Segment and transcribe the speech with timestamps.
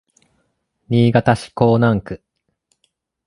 [0.89, 2.23] 新潟市江南区